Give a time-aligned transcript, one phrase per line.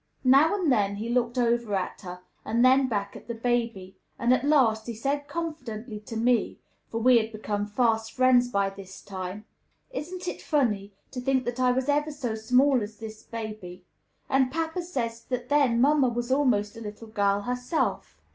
[0.23, 4.33] Now and then he looked over at her, and then back at the baby; and
[4.33, 6.57] at last he said confidentially to me
[6.89, 9.45] (for we had become fast friends by this time),
[9.91, 13.85] "Isn't it funny, to think that I was ever so small as this baby?
[14.27, 18.17] And papa says that then mamma was almost a little girl herself."